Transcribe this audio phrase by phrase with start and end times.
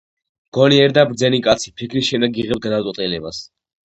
[0.57, 3.45] გონიერი და ბრძენი კაცი ფიქრის შემდეგ იღებს გადაწყვეტილებას.